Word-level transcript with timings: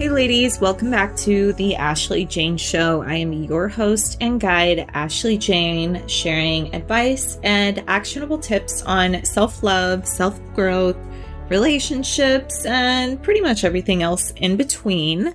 Hey, 0.00 0.08
ladies, 0.08 0.58
welcome 0.60 0.90
back 0.90 1.14
to 1.16 1.52
the 1.52 1.76
Ashley 1.76 2.24
Jane 2.24 2.56
Show. 2.56 3.02
I 3.02 3.16
am 3.16 3.34
your 3.34 3.68
host 3.68 4.16
and 4.22 4.40
guide, 4.40 4.88
Ashley 4.94 5.36
Jane, 5.36 6.08
sharing 6.08 6.74
advice 6.74 7.38
and 7.42 7.84
actionable 7.86 8.38
tips 8.38 8.80
on 8.84 9.22
self 9.26 9.62
love, 9.62 10.08
self 10.08 10.40
growth, 10.54 10.96
relationships, 11.50 12.64
and 12.64 13.22
pretty 13.22 13.42
much 13.42 13.62
everything 13.62 14.02
else 14.02 14.30
in 14.36 14.56
between. 14.56 15.34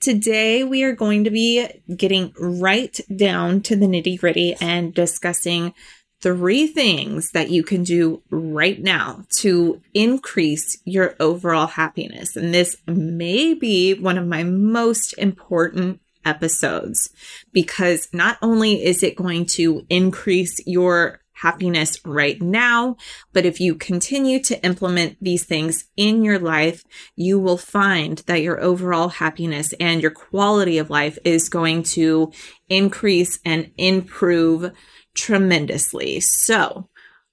Today, 0.00 0.64
we 0.64 0.82
are 0.82 0.94
going 0.94 1.24
to 1.24 1.30
be 1.30 1.68
getting 1.94 2.32
right 2.40 2.98
down 3.14 3.60
to 3.60 3.76
the 3.76 3.84
nitty 3.84 4.18
gritty 4.18 4.54
and 4.62 4.94
discussing 4.94 5.74
three 6.20 6.66
things 6.66 7.30
that 7.30 7.50
you 7.50 7.62
can 7.62 7.82
do 7.82 8.22
right 8.30 8.80
now 8.80 9.24
to 9.38 9.80
increase 9.94 10.78
your 10.84 11.14
overall 11.18 11.66
happiness. 11.66 12.36
And 12.36 12.52
this 12.52 12.76
may 12.86 13.54
be 13.54 13.94
one 13.94 14.18
of 14.18 14.26
my 14.26 14.42
most 14.42 15.14
important 15.18 16.00
episodes 16.24 17.10
because 17.52 18.08
not 18.12 18.36
only 18.42 18.84
is 18.84 19.02
it 19.02 19.16
going 19.16 19.46
to 19.46 19.86
increase 19.88 20.60
your 20.66 21.20
happiness 21.40 21.98
right 22.04 22.40
now. 22.40 22.96
But 23.32 23.46
if 23.46 23.60
you 23.60 23.74
continue 23.74 24.42
to 24.44 24.62
implement 24.64 25.16
these 25.20 25.44
things 25.44 25.86
in 25.96 26.22
your 26.22 26.38
life, 26.38 26.84
you 27.16 27.38
will 27.38 27.56
find 27.56 28.18
that 28.26 28.42
your 28.42 28.60
overall 28.60 29.08
happiness 29.08 29.72
and 29.80 30.02
your 30.02 30.10
quality 30.10 30.78
of 30.78 30.90
life 30.90 31.18
is 31.24 31.48
going 31.48 31.82
to 31.84 32.32
increase 32.68 33.40
and 33.44 33.70
improve 33.78 34.72
tremendously. 35.14 36.20
So 36.20 36.88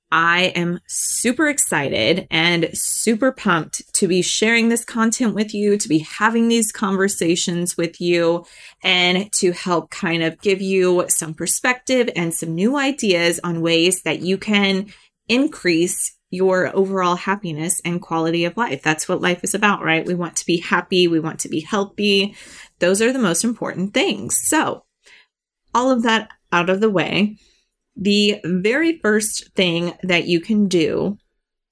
I 0.10 0.54
am 0.56 0.80
super 0.88 1.50
excited 1.50 2.28
and 2.32 2.70
super 2.72 3.34
pumped 3.34 3.94
to 3.96 4.08
be 4.08 4.22
sharing 4.22 4.70
this 4.70 4.86
content 4.86 5.36
with 5.36 5.54
you, 5.54 5.78
to 5.78 5.90
be 5.90 6.00
having 6.00 6.48
these 6.48 6.72
conversations 6.72 7.76
with 7.76 8.00
you, 8.00 8.46
and 8.84 9.30
to 9.34 9.52
help 9.52 9.90
kind 9.90 10.24
of 10.24 10.40
give 10.40 10.62
you 10.62 11.06
some 11.10 11.34
perspective 11.34 12.10
and 12.16 12.34
some 12.34 12.56
new 12.56 12.78
ideas 12.78 13.42
on 13.44 13.62
ways 13.62 14.04
that 14.04 14.22
you 14.22 14.38
can 14.38 14.94
increase 15.28 16.16
your 16.30 16.74
overall 16.76 17.16
happiness 17.16 17.82
and 17.84 18.02
quality 18.02 18.46
of 18.46 18.56
life. 18.56 18.82
That's 18.82 19.10
what 19.10 19.22
life 19.22 19.44
is 19.44 19.54
about, 19.54 19.84
right? 19.84 20.06
We 20.06 20.16
want 20.16 20.38
to 20.38 20.46
be 20.46 20.58
happy, 20.58 21.10
we 21.10 21.20
want 21.20 21.40
to 21.42 21.50
be 21.50 21.62
healthy. 21.62 22.36
Those 22.80 23.02
are 23.02 23.12
the 23.12 23.20
most 23.20 23.44
important 23.44 23.94
things. 23.94 24.38
So, 24.48 24.86
all 25.74 25.92
of 25.92 26.04
that 26.04 26.30
out 26.52 26.70
of 26.70 26.80
the 26.80 26.90
way 26.90 27.38
the 27.98 28.40
very 28.46 29.00
first 29.00 29.54
thing 29.54 29.94
that 30.04 30.28
you 30.28 30.40
can 30.40 30.68
do 30.68 31.18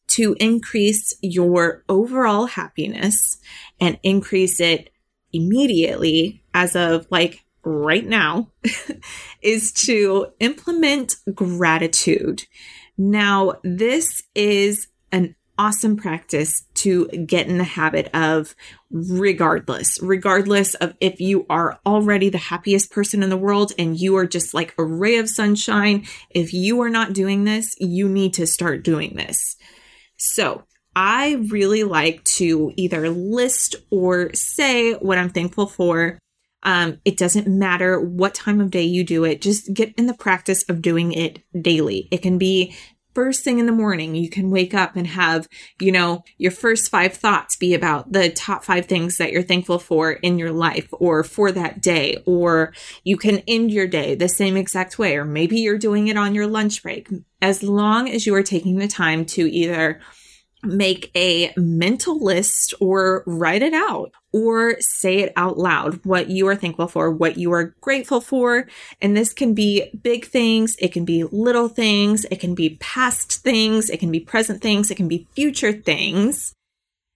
to 0.07 0.35
increase 0.39 1.13
your 1.21 1.83
overall 1.89 2.45
happiness 2.45 3.37
and 3.79 3.99
increase 4.03 4.59
it 4.59 4.89
immediately 5.33 6.43
as 6.53 6.75
of 6.75 7.05
like 7.09 7.43
right 7.63 8.05
now 8.05 8.49
is 9.41 9.71
to 9.71 10.27
implement 10.39 11.15
gratitude. 11.33 12.43
Now, 12.97 13.55
this 13.63 14.23
is 14.33 14.87
an 15.11 15.35
awesome 15.57 15.97
practice 15.97 16.63
to 16.75 17.07
get 17.07 17.47
in 17.47 17.57
the 17.57 17.63
habit 17.63 18.09
of 18.13 18.55
regardless, 18.91 20.01
regardless 20.01 20.73
of 20.75 20.93
if 20.99 21.19
you 21.19 21.45
are 21.49 21.79
already 21.85 22.29
the 22.29 22.37
happiest 22.37 22.91
person 22.91 23.23
in 23.23 23.29
the 23.29 23.37
world 23.37 23.71
and 23.77 23.99
you 23.99 24.15
are 24.17 24.25
just 24.25 24.53
like 24.53 24.73
a 24.77 24.83
ray 24.83 25.17
of 25.17 25.29
sunshine. 25.29 26.05
If 26.29 26.53
you 26.53 26.81
are 26.81 26.89
not 26.89 27.13
doing 27.13 27.43
this, 27.43 27.75
you 27.79 28.07
need 28.07 28.33
to 28.35 28.47
start 28.47 28.83
doing 28.83 29.15
this. 29.15 29.55
So, 30.17 30.63
I 30.95 31.33
really 31.49 31.83
like 31.83 32.23
to 32.23 32.71
either 32.77 33.09
list 33.09 33.75
or 33.91 34.33
say 34.33 34.93
what 34.93 35.17
I'm 35.17 35.29
thankful 35.29 35.67
for. 35.67 36.17
Um, 36.63 36.99
it 37.05 37.17
doesn't 37.17 37.47
matter 37.47 37.99
what 37.99 38.33
time 38.33 38.59
of 38.59 38.71
day 38.71 38.83
you 38.83 39.03
do 39.03 39.23
it, 39.23 39.41
just 39.41 39.71
get 39.73 39.93
in 39.97 40.07
the 40.07 40.15
practice 40.15 40.63
of 40.69 40.81
doing 40.81 41.11
it 41.11 41.43
daily. 41.59 42.07
It 42.11 42.23
can 42.23 42.37
be 42.37 42.75
first 43.15 43.43
thing 43.43 43.57
in 43.57 43.65
the 43.65 43.71
morning, 43.71 44.13
you 44.13 44.29
can 44.29 44.51
wake 44.51 44.73
up 44.73 44.95
and 44.95 45.07
have, 45.07 45.47
you 45.79 45.91
know, 45.91 46.23
your 46.37 46.51
first 46.51 46.91
five 46.91 47.13
thoughts 47.13 47.55
be 47.55 47.73
about 47.73 48.11
the 48.11 48.29
top 48.29 48.63
five 48.63 48.85
things 48.85 49.17
that 49.17 49.31
you're 49.31 49.41
thankful 49.41 49.79
for 49.79 50.11
in 50.11 50.37
your 50.37 50.51
life 50.51 50.87
or 50.91 51.23
for 51.23 51.51
that 51.51 51.81
day. 51.81 52.21
Or 52.27 52.73
you 53.03 53.17
can 53.17 53.39
end 53.47 53.71
your 53.71 53.87
day 53.87 54.13
the 54.13 54.29
same 54.29 54.57
exact 54.57 54.99
way. 54.99 55.15
Or 55.15 55.25
maybe 55.25 55.59
you're 55.59 55.79
doing 55.79 56.09
it 56.09 56.17
on 56.17 56.35
your 56.35 56.45
lunch 56.45 56.83
break. 56.83 57.09
As 57.41 57.63
long 57.63 58.09
as 58.09 58.27
you 58.27 58.35
are 58.35 58.43
taking 58.43 58.77
the 58.77 58.87
time 58.87 59.25
to 59.27 59.49
either 59.49 60.01
make 60.65 61.11
a 61.15 61.53
mental 61.57 62.19
list 62.19 62.73
or 62.79 63.23
write 63.25 63.61
it 63.61 63.73
out 63.73 64.11
or 64.31 64.75
say 64.81 65.19
it 65.19 65.31
out 65.37 65.57
loud 65.57 66.05
what 66.05 66.29
you 66.29 66.47
are 66.47 66.55
thankful 66.55 66.87
for, 66.87 67.09
what 67.09 67.37
you 67.37 67.53
are 67.53 67.73
grateful 67.79 68.19
for. 68.19 68.67
And 69.01 69.15
this 69.15 69.33
can 69.33 69.53
be 69.53 69.89
big 70.01 70.25
things, 70.25 70.75
it 70.79 70.91
can 70.91 71.05
be 71.05 71.23
little 71.23 71.69
things, 71.69 72.25
it 72.29 72.39
can 72.39 72.53
be 72.53 72.77
past 72.81 73.43
things, 73.43 73.89
it 73.89 73.99
can 73.99 74.11
be 74.11 74.19
present 74.19 74.61
things, 74.61 74.91
it 74.91 74.95
can 74.95 75.07
be 75.07 75.27
future 75.35 75.71
things. 75.71 76.53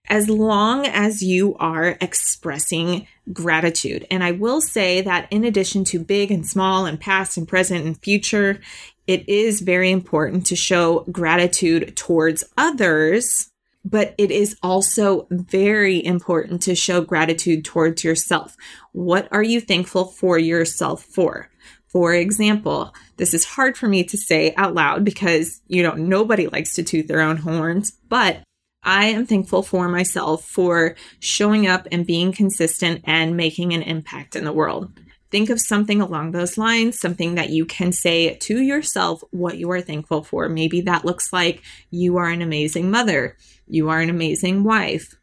As 0.08 0.28
long 0.28 0.86
as 0.86 1.22
you 1.22 1.56
are 1.60 1.96
expressing 2.00 3.06
gratitude. 3.32 4.06
And 4.10 4.24
I 4.24 4.32
will 4.32 4.60
say 4.60 5.02
that 5.02 5.28
in 5.30 5.44
addition 5.44 5.84
to 5.84 6.00
big 6.00 6.30
and 6.30 6.44
small 6.44 6.86
and 6.86 6.98
past 6.98 7.36
and 7.36 7.46
present 7.46 7.86
and 7.86 8.00
future, 8.02 8.60
it 9.10 9.28
is 9.28 9.60
very 9.60 9.90
important 9.90 10.46
to 10.46 10.54
show 10.54 11.00
gratitude 11.10 11.96
towards 11.96 12.44
others, 12.56 13.50
but 13.84 14.14
it 14.18 14.30
is 14.30 14.56
also 14.62 15.26
very 15.30 16.04
important 16.04 16.62
to 16.62 16.76
show 16.76 17.00
gratitude 17.00 17.64
towards 17.64 18.04
yourself. 18.04 18.56
What 18.92 19.26
are 19.32 19.42
you 19.42 19.60
thankful 19.60 20.04
for 20.04 20.38
yourself 20.38 21.02
for? 21.02 21.50
For 21.88 22.14
example, 22.14 22.94
this 23.16 23.34
is 23.34 23.44
hard 23.44 23.76
for 23.76 23.88
me 23.88 24.04
to 24.04 24.16
say 24.16 24.54
out 24.56 24.74
loud 24.74 25.04
because, 25.04 25.60
you 25.66 25.82
know, 25.82 25.94
nobody 25.94 26.46
likes 26.46 26.74
to 26.74 26.84
toot 26.84 27.08
their 27.08 27.20
own 27.20 27.38
horns, 27.38 27.90
but 28.08 28.44
I 28.84 29.06
am 29.06 29.26
thankful 29.26 29.64
for 29.64 29.88
myself 29.88 30.44
for 30.44 30.94
showing 31.18 31.66
up 31.66 31.88
and 31.90 32.06
being 32.06 32.30
consistent 32.30 33.02
and 33.08 33.36
making 33.36 33.72
an 33.72 33.82
impact 33.82 34.36
in 34.36 34.44
the 34.44 34.52
world. 34.52 34.92
Think 35.30 35.50
of 35.50 35.60
something 35.60 36.00
along 36.00 36.32
those 36.32 36.58
lines, 36.58 36.98
something 36.98 37.36
that 37.36 37.50
you 37.50 37.64
can 37.64 37.92
say 37.92 38.34
to 38.34 38.60
yourself 38.60 39.22
what 39.30 39.58
you 39.58 39.70
are 39.70 39.80
thankful 39.80 40.24
for. 40.24 40.48
Maybe 40.48 40.80
that 40.82 41.04
looks 41.04 41.32
like 41.32 41.62
you 41.90 42.16
are 42.16 42.28
an 42.28 42.42
amazing 42.42 42.90
mother, 42.90 43.36
you 43.66 43.88
are 43.90 44.00
an 44.00 44.10
amazing 44.10 44.64
wife. 44.64 45.14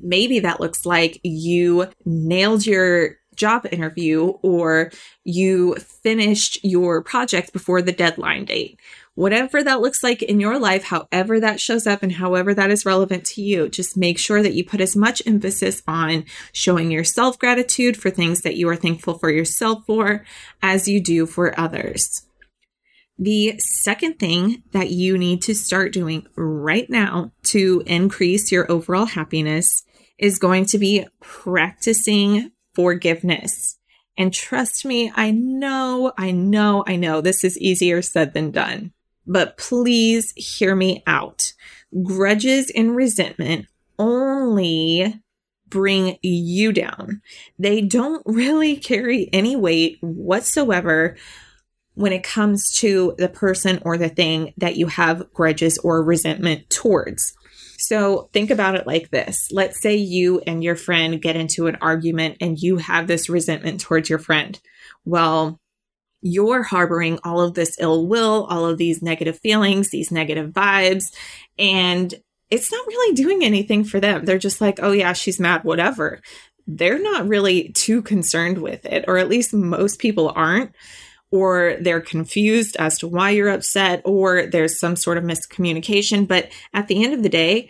Maybe 0.00 0.38
that 0.40 0.60
looks 0.60 0.86
like 0.86 1.20
you 1.22 1.88
nailed 2.04 2.64
your 2.64 3.16
job 3.38 3.66
interview 3.70 4.26
or 4.42 4.90
you 5.24 5.74
finished 5.76 6.58
your 6.64 7.02
project 7.02 7.52
before 7.52 7.80
the 7.80 7.92
deadline 7.92 8.44
date 8.44 8.80
whatever 9.18 9.64
that 9.64 9.80
looks 9.80 10.04
like 10.04 10.22
in 10.22 10.38
your 10.38 10.60
life, 10.60 10.84
however 10.84 11.40
that 11.40 11.60
shows 11.60 11.88
up 11.88 12.04
and 12.04 12.12
however 12.12 12.54
that 12.54 12.70
is 12.70 12.86
relevant 12.86 13.24
to 13.24 13.42
you, 13.42 13.68
just 13.68 13.96
make 13.96 14.16
sure 14.16 14.44
that 14.44 14.54
you 14.54 14.64
put 14.64 14.80
as 14.80 14.94
much 14.94 15.20
emphasis 15.26 15.82
on 15.88 16.24
showing 16.52 16.92
yourself 16.92 17.36
gratitude 17.36 17.96
for 17.96 18.10
things 18.10 18.42
that 18.42 18.54
you 18.54 18.68
are 18.68 18.76
thankful 18.76 19.18
for 19.18 19.28
yourself 19.28 19.84
for 19.86 20.24
as 20.62 20.86
you 20.86 21.02
do 21.02 21.26
for 21.26 21.58
others. 21.58 22.28
The 23.18 23.58
second 23.58 24.20
thing 24.20 24.62
that 24.70 24.90
you 24.90 25.18
need 25.18 25.42
to 25.42 25.54
start 25.56 25.92
doing 25.92 26.24
right 26.36 26.88
now 26.88 27.32
to 27.46 27.82
increase 27.86 28.52
your 28.52 28.70
overall 28.70 29.06
happiness 29.06 29.82
is 30.16 30.38
going 30.38 30.66
to 30.66 30.78
be 30.78 31.08
practicing 31.20 32.52
forgiveness. 32.72 33.80
And 34.16 34.32
trust 34.32 34.84
me, 34.84 35.10
I 35.12 35.32
know, 35.32 36.12
I 36.16 36.30
know, 36.30 36.84
I 36.86 36.94
know 36.94 37.20
this 37.20 37.42
is 37.42 37.58
easier 37.58 38.00
said 38.00 38.32
than 38.32 38.52
done 38.52 38.92
but 39.28 39.58
please 39.58 40.32
hear 40.34 40.74
me 40.74 41.02
out. 41.06 41.52
Grudges 42.02 42.72
and 42.74 42.96
resentment 42.96 43.66
only 43.98 45.20
bring 45.68 46.16
you 46.22 46.72
down. 46.72 47.20
They 47.58 47.82
don't 47.82 48.22
really 48.24 48.76
carry 48.76 49.28
any 49.32 49.54
weight 49.54 49.98
whatsoever 50.00 51.16
when 51.94 52.12
it 52.12 52.22
comes 52.22 52.70
to 52.78 53.14
the 53.18 53.28
person 53.28 53.80
or 53.84 53.98
the 53.98 54.08
thing 54.08 54.54
that 54.56 54.76
you 54.76 54.86
have 54.86 55.32
grudges 55.32 55.78
or 55.78 56.02
resentment 56.02 56.70
towards. 56.70 57.34
So 57.78 58.28
think 58.32 58.50
about 58.50 58.76
it 58.76 58.86
like 58.86 59.10
this. 59.10 59.50
Let's 59.52 59.80
say 59.80 59.96
you 59.96 60.40
and 60.46 60.64
your 60.64 60.76
friend 60.76 61.20
get 61.20 61.36
into 61.36 61.66
an 61.66 61.76
argument 61.80 62.38
and 62.40 62.58
you 62.58 62.76
have 62.78 63.06
this 63.06 63.28
resentment 63.28 63.80
towards 63.80 64.08
your 64.08 64.18
friend. 64.18 64.58
Well, 65.04 65.60
you're 66.20 66.62
harboring 66.62 67.18
all 67.24 67.40
of 67.40 67.54
this 67.54 67.76
ill 67.78 68.06
will, 68.06 68.46
all 68.50 68.66
of 68.66 68.78
these 68.78 69.02
negative 69.02 69.38
feelings, 69.38 69.90
these 69.90 70.10
negative 70.10 70.50
vibes, 70.50 71.14
and 71.58 72.14
it's 72.50 72.72
not 72.72 72.86
really 72.86 73.14
doing 73.14 73.44
anything 73.44 73.84
for 73.84 74.00
them. 74.00 74.24
They're 74.24 74.38
just 74.38 74.60
like, 74.60 74.78
oh, 74.82 74.92
yeah, 74.92 75.12
she's 75.12 75.38
mad, 75.38 75.64
whatever. 75.64 76.20
They're 76.66 77.02
not 77.02 77.28
really 77.28 77.70
too 77.70 78.02
concerned 78.02 78.58
with 78.58 78.86
it, 78.86 79.04
or 79.06 79.18
at 79.18 79.28
least 79.28 79.52
most 79.52 79.98
people 79.98 80.32
aren't, 80.34 80.72
or 81.30 81.76
they're 81.80 82.00
confused 82.00 82.76
as 82.76 82.98
to 82.98 83.08
why 83.08 83.30
you're 83.30 83.50
upset, 83.50 84.02
or 84.04 84.46
there's 84.46 84.80
some 84.80 84.96
sort 84.96 85.18
of 85.18 85.24
miscommunication. 85.24 86.26
But 86.26 86.50
at 86.72 86.88
the 86.88 87.04
end 87.04 87.14
of 87.14 87.22
the 87.22 87.28
day, 87.28 87.68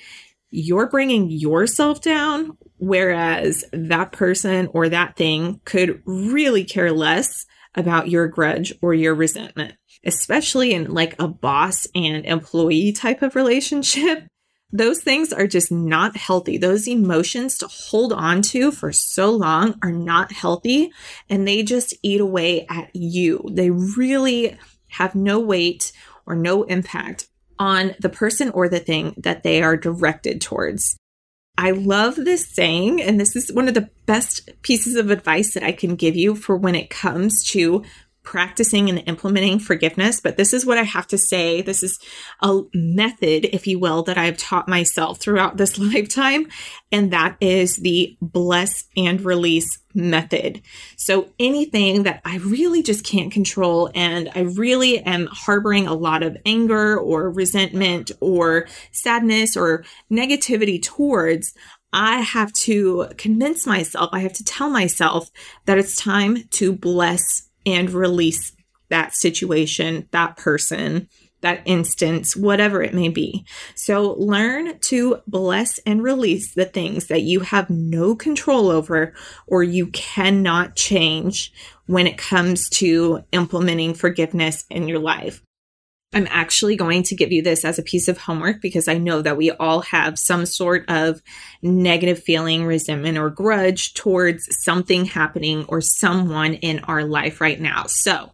you're 0.51 0.89
bringing 0.89 1.29
yourself 1.29 2.01
down 2.01 2.57
Whereas 2.79 3.65
that 3.73 4.13
person 4.13 4.69
or 4.73 4.89
that 4.89 5.17
thing 5.17 5.61
could 5.65 6.01
really 6.07 6.65
care 6.65 6.93
less 6.93 7.45
about 7.75 8.09
your 8.09 8.27
grudge 8.29 8.75
or 8.83 8.95
your 8.95 9.15
resentment, 9.15 9.75
especially 10.05 10.73
in 10.73 10.93
like 10.93 11.15
a 11.19 11.29
boss 11.29 11.87
and 11.95 12.25
employee 12.25 12.93
type 12.93 13.23
of 13.23 13.35
relationship. 13.35 14.27
Those 14.71 15.01
things 15.01 15.33
are 15.33 15.47
just 15.47 15.73
not 15.73 16.15
healthy. 16.17 16.59
Those 16.59 16.87
emotions 16.87 17.57
to 17.59 17.67
hold 17.69 18.13
on 18.13 18.43
to 18.43 18.71
for 18.71 18.93
so 18.93 19.31
long 19.31 19.79
are 19.83 19.93
not 19.93 20.31
healthy 20.31 20.93
and 21.31 21.49
they 21.49 21.63
just 21.63 21.95
eat 22.03 22.21
away 22.21 22.67
at 22.69 22.95
you. 22.95 23.49
They 23.51 23.71
really 23.71 24.59
have 24.89 25.15
no 25.15 25.41
weight 25.41 25.93
or 26.27 26.37
no 26.37 26.65
impact 26.65 27.29
on 27.59 27.95
the 27.99 28.11
person 28.11 28.51
or 28.51 28.69
the 28.69 28.79
thing 28.79 29.15
that 29.17 29.43
they 29.43 29.63
are 29.63 29.77
directed 29.77 30.41
towards. 30.41 30.99
I 31.59 31.73
love 31.73 32.15
this 32.15 32.47
saying, 32.47 33.03
and 33.03 33.21
this 33.21 33.35
is 33.35 33.53
one 33.53 33.67
of 33.67 33.75
the 33.75 33.91
best 34.07 34.49
pieces 34.63 34.95
of 34.95 35.11
advice 35.11 35.55
that 35.55 35.65
I 35.65 35.73
can 35.73 35.97
give 35.97 36.15
you 36.15 36.37
for 36.37 36.57
when 36.57 36.77
it 36.77 36.89
comes 36.89 37.43
to 37.51 37.83
practicing 38.29 38.91
and 38.91 39.03
implementing 39.07 39.59
forgiveness. 39.59 40.21
But 40.21 40.37
this 40.37 40.53
is 40.53 40.67
what 40.67 40.77
I 40.77 40.83
have 40.83 41.07
to 41.07 41.17
say. 41.17 41.63
This 41.63 41.83
is 41.83 41.99
a 42.43 42.61
method, 42.75 43.47
if 43.55 43.67
you 43.67 43.79
will, 43.79 44.03
that 44.03 44.19
I've 44.19 44.37
taught 44.37 44.69
myself 44.69 45.19
throughout 45.19 45.57
this 45.57 45.79
lifetime. 45.95 46.47
And 46.93 47.11
that 47.11 47.39
is 47.41 47.77
the 47.77 48.19
bless 48.21 48.85
and 48.99 49.23
release 49.23 49.79
method. 49.95 50.61
So 50.99 51.31
anything 51.39 52.03
that 52.03 52.21
I 52.23 52.37
really 52.37 52.83
just 52.83 53.03
can't 53.03 53.33
control 53.33 53.91
and 53.95 54.31
I 54.35 54.41
really 54.41 54.99
am 54.99 55.29
harboring 55.33 55.87
a 55.87 55.95
lot 55.95 56.23
of 56.23 56.37
anger 56.45 56.99
or 56.99 57.31
resentment 57.31 58.13
or 58.21 58.69
sadness 58.93 59.57
or 59.57 59.87
negativity 60.13 60.83
towards, 60.83 61.55
I 61.95 62.21
have 62.21 62.53
to 62.53 63.09
convince 63.17 63.67
myself, 63.67 64.11
I 64.13 64.21
have 64.21 64.35
to 64.35 64.45
tell 64.45 64.69
myself 64.69 65.31
that 65.65 65.79
it's 65.79 65.97
time 65.97 66.45
to 66.51 66.75
bless 66.75 67.48
and 67.69 67.91
release 67.91 68.53
that 68.89 69.15
situation, 69.15 70.09
that 70.13 70.37
person, 70.37 71.09
that 71.41 71.63
instance, 71.67 72.35
whatever 72.35 72.83
it 72.83 72.95
may 72.95 73.09
be. 73.09 73.45
So 73.75 74.15
learn 74.15 74.79
to 74.81 75.19
bless 75.27 75.79
and 75.81 76.03
release 76.03 76.55
the 76.55 76.65
things 76.65 77.07
that 77.07 77.23
you 77.23 77.41
have 77.41 77.71
no 77.71 78.17
control 78.17 78.71
over 78.71 79.15
or 79.47 79.63
you 79.63 79.89
cannot 79.89 80.75
change 80.75 81.53
when 81.87 82.07
it 82.07 82.19
comes 82.19 82.69
to 82.69 83.21
implementing 83.33 83.95
forgiveness 83.95 84.65
in 84.69 84.89
your 84.89 84.99
life. 84.99 85.43
I'm 86.15 86.27
actually 86.31 86.75
going 86.75 87.03
to 87.05 87.17
give 87.17 87.33
you 87.33 87.43
this 87.43 87.65
as 87.65 87.79
a 87.79 87.83
piece 87.83 88.09
of 88.09 88.17
homework 88.17 88.63
because 88.63 88.89
I 88.89 88.97
know 88.97 89.21
that 89.21 89.37
we 89.37 89.51
all 89.51 89.83
have 89.83 90.19
some 90.19 90.47
sort 90.47 90.85
of 90.89 91.21
negative 91.61 92.23
feeling, 92.23 92.65
resentment, 92.65 93.19
or 93.19 93.29
grudge 93.29 93.93
towards 93.93 94.49
something 94.65 95.05
happening 95.05 95.67
or 95.69 95.83
someone 95.83 96.55
in 96.55 96.79
our 96.81 97.05
life 97.05 97.43
right 97.43 97.61
now. 97.61 97.85
So 97.87 98.31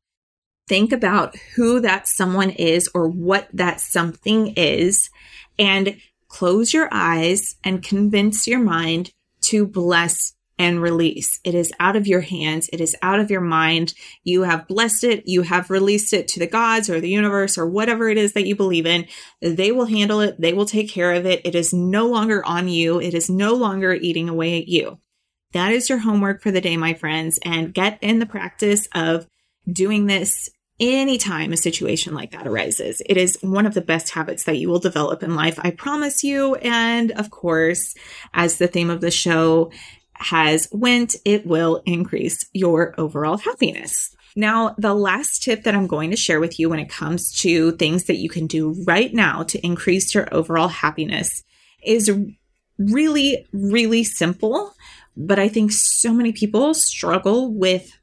think 0.68 0.92
about 0.92 1.36
who 1.56 1.80
that 1.80 2.06
someone 2.06 2.50
is 2.50 2.88
or 2.94 3.08
what 3.08 3.48
that 3.52 3.80
something 3.80 4.54
is 4.56 5.10
and 5.58 5.96
close 6.28 6.72
your 6.72 6.88
eyes 6.92 7.56
and 7.64 7.82
convince 7.82 8.46
your 8.46 8.60
mind 8.60 9.10
to 9.42 9.66
bless 9.66 10.32
and 10.58 10.80
release. 10.80 11.40
It 11.44 11.54
is 11.54 11.72
out 11.80 11.96
of 11.96 12.06
your 12.06 12.20
hands. 12.20 12.68
It 12.72 12.80
is 12.80 12.94
out 13.02 13.18
of 13.18 13.30
your 13.30 13.40
mind. 13.40 13.94
You 14.22 14.42
have 14.42 14.68
blessed 14.68 15.04
it. 15.04 15.24
You 15.26 15.42
have 15.42 15.70
released 15.70 16.12
it 16.12 16.28
to 16.28 16.38
the 16.38 16.46
gods 16.46 16.88
or 16.88 17.00
the 17.00 17.08
universe 17.08 17.58
or 17.58 17.66
whatever 17.66 18.08
it 18.08 18.18
is 18.18 18.34
that 18.34 18.46
you 18.46 18.54
believe 18.54 18.86
in. 18.86 19.06
They 19.40 19.72
will 19.72 19.86
handle 19.86 20.20
it. 20.20 20.40
They 20.40 20.52
will 20.52 20.66
take 20.66 20.88
care 20.88 21.12
of 21.12 21.26
it. 21.26 21.40
It 21.44 21.54
is 21.54 21.72
no 21.72 22.06
longer 22.06 22.44
on 22.44 22.68
you. 22.68 23.00
It 23.00 23.14
is 23.14 23.28
no 23.28 23.54
longer 23.54 23.92
eating 23.94 24.28
away 24.28 24.60
at 24.60 24.68
you. 24.68 24.98
That 25.52 25.72
is 25.72 25.88
your 25.88 25.98
homework 25.98 26.42
for 26.42 26.50
the 26.50 26.60
day, 26.60 26.76
my 26.76 26.94
friends, 26.94 27.38
and 27.44 27.72
get 27.72 27.98
in 28.00 28.18
the 28.18 28.26
practice 28.26 28.88
of 28.94 29.26
doing 29.70 30.06
this 30.06 30.50
anytime 30.80 31.52
a 31.52 31.56
situation 31.56 32.14
like 32.14 32.32
that 32.32 32.46
arises. 32.46 33.00
It 33.06 33.16
is 33.16 33.38
one 33.40 33.66
of 33.66 33.74
the 33.74 33.80
best 33.80 34.10
habits 34.10 34.44
that 34.44 34.58
you 34.58 34.68
will 34.68 34.80
develop 34.80 35.22
in 35.22 35.36
life. 35.36 35.58
I 35.62 35.70
promise 35.70 36.24
you. 36.24 36.56
And 36.56 37.12
of 37.12 37.30
course, 37.30 37.94
as 38.32 38.58
the 38.58 38.66
theme 38.66 38.90
of 38.90 39.00
the 39.00 39.10
show 39.10 39.70
has 40.14 40.68
went, 40.72 41.16
it 41.24 41.46
will 41.46 41.82
increase 41.84 42.46
your 42.52 42.94
overall 42.98 43.38
happiness. 43.38 44.14
Now, 44.36 44.74
the 44.78 44.94
last 44.94 45.42
tip 45.42 45.62
that 45.62 45.74
I'm 45.74 45.86
going 45.86 46.10
to 46.10 46.16
share 46.16 46.40
with 46.40 46.58
you 46.58 46.68
when 46.68 46.80
it 46.80 46.88
comes 46.88 47.30
to 47.40 47.72
things 47.72 48.04
that 48.04 48.16
you 48.16 48.28
can 48.28 48.46
do 48.46 48.72
right 48.84 49.12
now 49.12 49.44
to 49.44 49.64
increase 49.64 50.14
your 50.14 50.28
overall 50.32 50.68
happiness 50.68 51.44
is 51.82 52.10
really, 52.78 53.46
really 53.52 54.02
simple. 54.02 54.74
But 55.16 55.38
I 55.38 55.48
think 55.48 55.70
so 55.70 56.12
many 56.12 56.32
people 56.32 56.74
struggle 56.74 57.52
with 57.54 57.96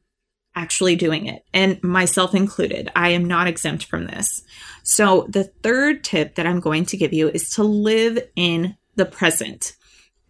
actually 0.55 0.95
doing 0.95 1.27
it, 1.27 1.43
and 1.53 1.81
myself 1.83 2.35
included. 2.35 2.89
I 2.95 3.09
am 3.09 3.25
not 3.25 3.47
exempt 3.47 3.85
from 3.85 4.07
this. 4.07 4.43
So, 4.83 5.27
the 5.29 5.45
third 5.45 6.03
tip 6.03 6.35
that 6.35 6.45
I'm 6.45 6.59
going 6.59 6.85
to 6.87 6.97
give 6.97 7.13
you 7.13 7.29
is 7.29 7.49
to 7.51 7.63
live 7.63 8.19
in 8.35 8.75
the 8.95 9.05
present. 9.05 9.73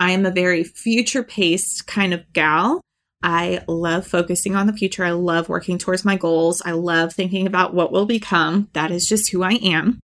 I 0.01 0.12
am 0.12 0.25
a 0.25 0.31
very 0.31 0.63
future 0.63 1.21
paced 1.21 1.86
kind 1.86 2.12
of 2.12 2.33
gal. 2.33 2.81
I 3.21 3.63
love 3.68 4.07
focusing 4.07 4.56
on 4.56 4.65
the 4.65 4.74
future. 4.74 5.06
I 5.06 5.12
love 5.12 5.48
working 5.48 5.77
towards 5.77 6.03
my 6.03 6.18
goals. 6.18 6.59
I 6.65 6.71
love 6.71 7.13
thinking 7.13 7.45
about 7.45 7.75
what 7.75 7.92
will 7.92 8.07
become. 8.07 8.68
That 8.74 8.89
is 8.89 9.07
just 9.07 9.30
who 9.30 9.44
I 9.44 9.51
am. 9.62 10.00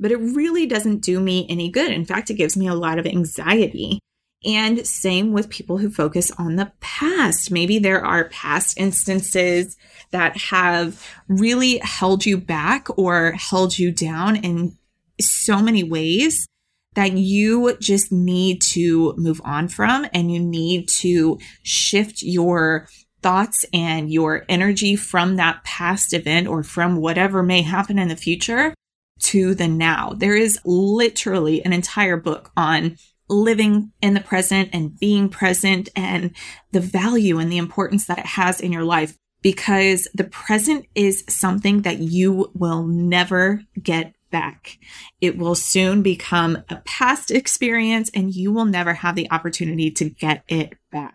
But 0.00 0.12
it 0.12 0.16
really 0.16 0.64
doesn't 0.64 1.02
do 1.02 1.20
me 1.20 1.46
any 1.50 1.70
good. 1.70 1.90
In 1.90 2.06
fact, 2.06 2.30
it 2.30 2.34
gives 2.34 2.56
me 2.56 2.68
a 2.68 2.74
lot 2.74 2.98
of 2.98 3.04
anxiety. 3.04 3.98
And 4.46 4.86
same 4.86 5.32
with 5.32 5.50
people 5.50 5.76
who 5.76 5.90
focus 5.90 6.30
on 6.38 6.56
the 6.56 6.72
past. 6.80 7.50
Maybe 7.50 7.78
there 7.78 8.02
are 8.02 8.30
past 8.30 8.78
instances 8.78 9.76
that 10.10 10.38
have 10.38 11.06
really 11.28 11.80
held 11.82 12.24
you 12.24 12.38
back 12.38 12.86
or 12.98 13.32
held 13.32 13.78
you 13.78 13.92
down 13.92 14.36
in 14.36 14.78
so 15.20 15.60
many 15.60 15.82
ways 15.82 16.46
that 16.94 17.12
you 17.12 17.76
just 17.80 18.12
need 18.12 18.62
to 18.62 19.14
move 19.16 19.40
on 19.44 19.68
from 19.68 20.06
and 20.12 20.32
you 20.32 20.40
need 20.40 20.88
to 20.88 21.38
shift 21.62 22.22
your 22.22 22.88
thoughts 23.22 23.64
and 23.72 24.12
your 24.12 24.44
energy 24.48 24.96
from 24.96 25.36
that 25.36 25.64
past 25.64 26.12
event 26.12 26.46
or 26.46 26.62
from 26.62 26.96
whatever 26.96 27.42
may 27.42 27.62
happen 27.62 27.98
in 27.98 28.08
the 28.08 28.16
future 28.16 28.74
to 29.18 29.54
the 29.54 29.68
now. 29.68 30.12
There 30.14 30.36
is 30.36 30.58
literally 30.64 31.64
an 31.64 31.72
entire 31.72 32.16
book 32.16 32.52
on 32.56 32.96
living 33.28 33.92
in 34.02 34.14
the 34.14 34.20
present 34.20 34.68
and 34.72 34.98
being 34.98 35.28
present 35.30 35.88
and 35.96 36.32
the 36.72 36.80
value 36.80 37.38
and 37.38 37.50
the 37.50 37.56
importance 37.56 38.06
that 38.06 38.18
it 38.18 38.26
has 38.26 38.60
in 38.60 38.72
your 38.72 38.84
life 38.84 39.16
because 39.40 40.08
the 40.14 40.24
present 40.24 40.86
is 40.94 41.24
something 41.28 41.82
that 41.82 41.98
you 41.98 42.50
will 42.54 42.84
never 42.86 43.62
get 43.82 44.14
back. 44.34 44.80
It 45.20 45.38
will 45.38 45.54
soon 45.54 46.02
become 46.02 46.58
a 46.68 46.82
past 46.84 47.30
experience 47.30 48.10
and 48.12 48.34
you 48.34 48.50
will 48.50 48.64
never 48.64 48.92
have 48.92 49.14
the 49.14 49.30
opportunity 49.30 49.92
to 49.92 50.10
get 50.10 50.42
it 50.48 50.72
back. 50.90 51.14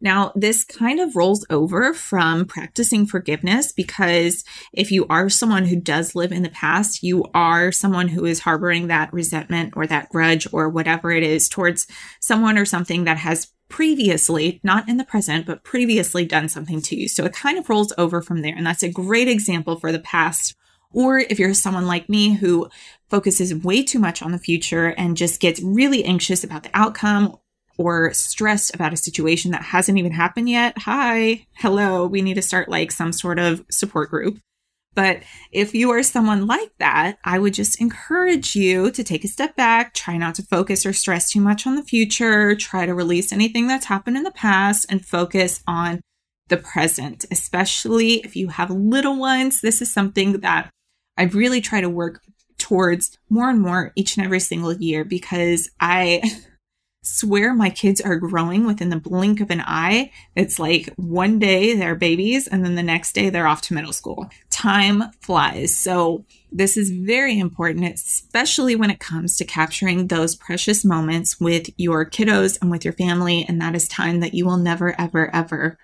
Now, 0.00 0.30
this 0.36 0.62
kind 0.62 1.00
of 1.00 1.16
rolls 1.16 1.44
over 1.50 1.92
from 1.94 2.44
practicing 2.44 3.06
forgiveness 3.06 3.72
because 3.72 4.44
if 4.72 4.92
you 4.92 5.04
are 5.08 5.28
someone 5.28 5.64
who 5.64 5.80
does 5.80 6.14
live 6.14 6.30
in 6.30 6.44
the 6.44 6.48
past, 6.48 7.02
you 7.02 7.24
are 7.34 7.72
someone 7.72 8.06
who 8.06 8.24
is 8.24 8.38
harboring 8.38 8.86
that 8.86 9.12
resentment 9.12 9.72
or 9.74 9.88
that 9.88 10.10
grudge 10.10 10.46
or 10.52 10.68
whatever 10.68 11.10
it 11.10 11.24
is 11.24 11.48
towards 11.48 11.88
someone 12.20 12.56
or 12.56 12.64
something 12.64 13.02
that 13.02 13.18
has 13.18 13.48
previously, 13.68 14.60
not 14.62 14.88
in 14.88 14.96
the 14.96 15.04
present, 15.04 15.44
but 15.44 15.64
previously 15.64 16.24
done 16.24 16.48
something 16.48 16.80
to 16.82 16.94
you. 16.94 17.08
So 17.08 17.24
it 17.24 17.32
kind 17.32 17.58
of 17.58 17.68
rolls 17.68 17.92
over 17.98 18.22
from 18.22 18.42
there. 18.42 18.54
And 18.54 18.64
that's 18.64 18.84
a 18.84 18.88
great 18.88 19.26
example 19.26 19.80
for 19.80 19.90
the 19.90 19.98
past 19.98 20.54
or 20.94 21.18
if 21.18 21.38
you're 21.38 21.54
someone 21.54 21.86
like 21.86 22.08
me 22.08 22.34
who 22.34 22.68
focuses 23.10 23.54
way 23.54 23.82
too 23.82 23.98
much 23.98 24.22
on 24.22 24.32
the 24.32 24.38
future 24.38 24.88
and 24.88 25.16
just 25.16 25.40
gets 25.40 25.60
really 25.62 26.04
anxious 26.04 26.42
about 26.44 26.62
the 26.62 26.70
outcome 26.74 27.36
or 27.76 28.12
stressed 28.12 28.74
about 28.74 28.92
a 28.92 28.96
situation 28.96 29.50
that 29.50 29.62
hasn't 29.62 29.98
even 29.98 30.12
happened 30.12 30.48
yet, 30.48 30.78
hi, 30.78 31.46
hello, 31.54 32.06
we 32.06 32.22
need 32.22 32.34
to 32.34 32.42
start 32.42 32.68
like 32.68 32.92
some 32.92 33.12
sort 33.12 33.38
of 33.38 33.64
support 33.70 34.10
group. 34.10 34.38
But 34.94 35.22
if 35.50 35.74
you 35.74 35.90
are 35.90 36.04
someone 36.04 36.46
like 36.46 36.70
that, 36.78 37.18
I 37.24 37.40
would 37.40 37.52
just 37.52 37.80
encourage 37.80 38.54
you 38.54 38.92
to 38.92 39.02
take 39.02 39.24
a 39.24 39.28
step 39.28 39.56
back, 39.56 39.92
try 39.92 40.16
not 40.16 40.36
to 40.36 40.44
focus 40.44 40.86
or 40.86 40.92
stress 40.92 41.30
too 41.30 41.40
much 41.40 41.66
on 41.66 41.74
the 41.74 41.82
future, 41.82 42.54
try 42.54 42.86
to 42.86 42.94
release 42.94 43.32
anything 43.32 43.66
that's 43.66 43.86
happened 43.86 44.16
in 44.16 44.22
the 44.22 44.30
past 44.30 44.86
and 44.88 45.04
focus 45.04 45.62
on 45.66 46.00
the 46.48 46.56
present, 46.56 47.24
especially 47.32 48.24
if 48.24 48.36
you 48.36 48.48
have 48.48 48.70
little 48.70 49.18
ones. 49.18 49.60
This 49.60 49.82
is 49.82 49.92
something 49.92 50.40
that 50.40 50.70
I 51.16 51.24
really 51.24 51.60
try 51.60 51.80
to 51.80 51.88
work 51.88 52.20
towards 52.58 53.18
more 53.28 53.50
and 53.50 53.60
more 53.60 53.92
each 53.94 54.16
and 54.16 54.24
every 54.24 54.40
single 54.40 54.72
year 54.72 55.04
because 55.04 55.70
I 55.80 56.22
swear 57.04 57.52
my 57.52 57.68
kids 57.68 58.00
are 58.00 58.16
growing 58.16 58.66
within 58.66 58.88
the 58.88 58.96
blink 58.96 59.40
of 59.40 59.50
an 59.50 59.62
eye. 59.66 60.10
It's 60.34 60.58
like 60.58 60.88
one 60.96 61.38
day 61.38 61.74
they're 61.74 61.94
babies 61.94 62.48
and 62.48 62.64
then 62.64 62.74
the 62.74 62.82
next 62.82 63.12
day 63.12 63.28
they're 63.28 63.46
off 63.46 63.60
to 63.62 63.74
middle 63.74 63.92
school. 63.92 64.30
time 64.50 65.04
flies. 65.20 65.76
So, 65.76 66.24
this 66.50 66.76
is 66.76 66.90
very 66.90 67.36
important, 67.36 67.84
especially 67.92 68.76
when 68.76 68.88
it 68.88 69.00
comes 69.00 69.36
to 69.36 69.44
capturing 69.44 70.06
those 70.06 70.36
precious 70.36 70.84
moments 70.84 71.40
with 71.40 71.68
your 71.76 72.08
kiddos 72.08 72.58
and 72.62 72.70
with 72.70 72.84
your 72.84 72.94
family. 72.94 73.44
And 73.46 73.60
that 73.60 73.74
is 73.74 73.88
time 73.88 74.20
that 74.20 74.34
you 74.34 74.46
will 74.46 74.56
never, 74.56 74.98
ever, 74.98 75.34
ever 75.34 75.78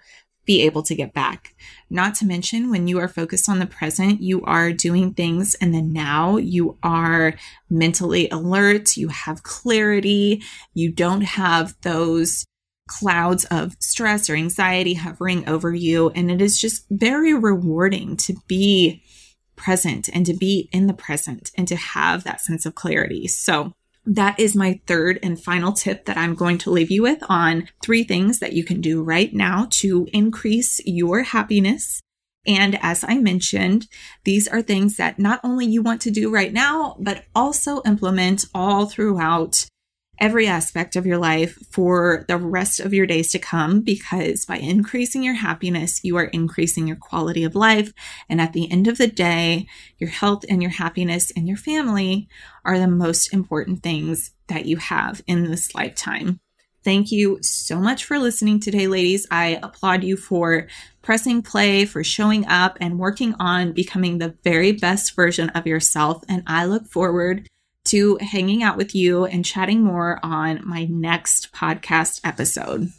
be 0.45 0.63
able 0.63 0.83
to 0.83 0.95
get 0.95 1.13
back. 1.13 1.55
Not 1.91 2.15
to 2.17 2.27
mention, 2.27 2.71
when 2.71 2.89
you 2.89 2.99
are 2.99 3.09
focused 3.09 3.49
on 3.49 3.59
the 3.59 3.67
present, 3.67 4.23
you 4.23 4.43
are 4.45 4.73
doing 4.73 5.15
things 5.15 5.55
in 5.55 5.73
the 5.73 5.83
now. 5.83 6.37
You 6.37 6.79
are 6.83 7.35
mentally 7.69 8.29
alert. 8.31 8.97
You 8.97 9.09
have 9.09 9.43
clarity. 9.43 10.43
You 10.75 10.91
don't 10.91 11.23
have 11.23 11.75
those 11.83 12.47
clouds 12.89 13.45
of 13.47 13.77
stress 13.79 14.29
or 14.29 14.35
anxiety 14.35 14.95
hovering 14.95 15.49
over 15.49 15.73
you. 15.73 16.11
And 16.11 16.31
it 16.31 16.43
is 16.43 16.61
just 16.61 16.87
very 16.91 17.33
rewarding 17.33 18.17
to 18.19 18.35
be 18.49 19.03
present 19.55 20.09
and 20.13 20.27
to 20.27 20.35
be 20.35 20.69
in 20.73 20.87
the 20.87 20.95
present 20.95 21.51
and 21.57 21.69
to 21.69 21.77
have 21.77 22.25
that 22.25 22.41
sense 22.41 22.67
of 22.67 22.75
clarity. 22.75 23.29
So, 23.29 23.75
that 24.07 24.39
is 24.41 24.57
my 24.57 24.81
third 24.87 25.19
and 25.23 25.43
final 25.43 25.73
tip 25.73 26.07
that 26.07 26.17
I'm 26.17 26.35
going 26.35 26.59
to 26.59 26.71
leave 26.71 26.91
you 26.91 27.03
with 27.03 27.23
on 27.29 27.69
three 27.83 28.05
things 28.05 28.39
that 28.39 28.53
you 28.53 28.65
can 28.65 28.81
do 28.81 29.03
right 29.03 29.33
now 29.33 29.67
to 29.71 30.09
increase 30.13 30.81
your 30.85 31.23
happiness. 31.23 32.01
And 32.47 32.79
as 32.83 33.05
I 33.07 33.19
mentioned, 33.19 33.87
these 34.25 34.49
are 34.49 34.63
things 34.63 34.97
that 34.97 35.19
not 35.19 35.41
only 35.45 35.67
you 35.67 35.83
want 35.83 36.01
to 36.03 36.11
do 36.11 36.33
right 36.33 36.53
now, 36.53 36.97
but 36.99 37.25
also 37.35 37.83
implement 37.85 38.47
all 38.55 38.87
throughout 38.87 39.67
every 40.21 40.47
aspect 40.47 40.97
of 40.97 41.07
your 41.07 41.19
life 41.19 41.59
for 41.71 42.25
the 42.29 42.37
rest 42.37 42.79
of 42.79 42.93
your 42.93 43.07
days 43.07 43.33
to 43.33 43.39
come 43.39 43.81
because 43.81 44.45
by 44.45 44.57
increasing 44.57 45.23
your 45.23 45.35
happiness, 45.35 46.01
you 46.05 46.17
are 46.17 46.25
increasing 46.25 46.87
your 46.87 46.97
quality 46.97 47.43
of 47.43 47.55
life. 47.55 47.93
And 48.29 48.41
at 48.41 48.53
the 48.53 48.71
end 48.71 48.87
of 48.87 48.99
the 48.99 49.07
day, 49.07 49.67
your 49.99 50.11
health 50.11 50.45
and 50.49 50.63
your 50.63 50.73
happiness 50.73 51.33
and 51.35 51.49
your 51.49 51.57
family 51.57 52.29
are 52.65 52.79
the 52.79 52.87
most 52.87 53.33
important 53.33 53.83
things 53.83 54.33
that 54.49 54.67
you 54.67 54.77
have 54.77 55.23
in 55.27 55.45
this 55.45 55.75
lifetime. 55.75 56.41
Thank 56.83 57.13
you 57.13 57.39
so 57.43 57.79
much 57.79 58.05
for 58.05 58.19
listening 58.19 58.59
today, 58.59 58.87
ladies. 58.87 59.27
I 59.31 59.59
applaud 59.63 60.03
you 60.03 60.17
for 60.17 60.67
pressing 61.03 61.43
play, 61.43 61.85
for 61.85 62.03
showing 62.03 62.47
up 62.47 62.79
and 62.81 62.99
working 62.99 63.35
on 63.39 63.73
becoming 63.73 64.17
the 64.17 64.35
very 64.45 64.73
best 64.73 65.15
version 65.15 65.51
of 65.51 65.67
yourself. 65.67 66.25
And 66.27 66.43
I 66.47 66.65
look 66.65 66.87
forward 66.87 67.47
to 67.87 68.19
hanging 68.21 68.63
out 68.63 68.77
with 68.77 68.95
you 68.95 69.25
and 69.25 69.45
chatting 69.45 69.83
more 69.83 70.19
on 70.23 70.61
my 70.65 70.85
next 70.85 71.53
podcast 71.53 72.21
episode. 72.25 72.93